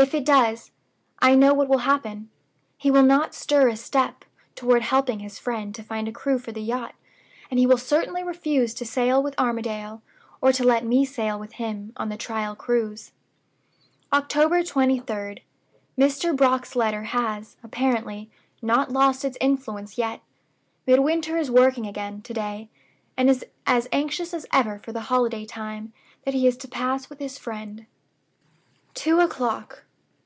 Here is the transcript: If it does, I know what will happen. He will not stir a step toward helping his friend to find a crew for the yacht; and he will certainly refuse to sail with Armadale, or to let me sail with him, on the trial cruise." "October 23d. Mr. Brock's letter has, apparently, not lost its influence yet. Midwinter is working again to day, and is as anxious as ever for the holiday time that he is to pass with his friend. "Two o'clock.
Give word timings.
If 0.00 0.14
it 0.14 0.24
does, 0.24 0.70
I 1.18 1.34
know 1.34 1.52
what 1.52 1.68
will 1.68 1.78
happen. 1.78 2.30
He 2.76 2.88
will 2.88 3.02
not 3.02 3.34
stir 3.34 3.68
a 3.68 3.74
step 3.74 4.24
toward 4.54 4.82
helping 4.82 5.18
his 5.18 5.40
friend 5.40 5.74
to 5.74 5.82
find 5.82 6.06
a 6.06 6.12
crew 6.12 6.38
for 6.38 6.52
the 6.52 6.62
yacht; 6.62 6.94
and 7.50 7.58
he 7.58 7.66
will 7.66 7.78
certainly 7.78 8.22
refuse 8.22 8.74
to 8.74 8.84
sail 8.86 9.20
with 9.20 9.34
Armadale, 9.40 10.00
or 10.40 10.52
to 10.52 10.62
let 10.62 10.84
me 10.86 11.04
sail 11.04 11.36
with 11.36 11.54
him, 11.54 11.92
on 11.96 12.10
the 12.10 12.16
trial 12.16 12.54
cruise." 12.54 13.10
"October 14.12 14.62
23d. 14.62 15.40
Mr. 15.98 16.36
Brock's 16.36 16.76
letter 16.76 17.02
has, 17.02 17.56
apparently, 17.64 18.30
not 18.62 18.92
lost 18.92 19.24
its 19.24 19.36
influence 19.40 19.98
yet. 19.98 20.20
Midwinter 20.86 21.36
is 21.36 21.50
working 21.50 21.88
again 21.88 22.22
to 22.22 22.32
day, 22.32 22.70
and 23.16 23.28
is 23.28 23.44
as 23.66 23.88
anxious 23.90 24.32
as 24.32 24.46
ever 24.52 24.78
for 24.78 24.92
the 24.92 25.00
holiday 25.10 25.44
time 25.44 25.92
that 26.24 26.34
he 26.34 26.46
is 26.46 26.56
to 26.58 26.68
pass 26.68 27.10
with 27.10 27.18
his 27.18 27.36
friend. 27.36 27.86
"Two 28.94 29.18
o'clock. 29.18 29.82